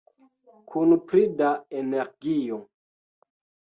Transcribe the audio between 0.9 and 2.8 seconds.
pli da energio!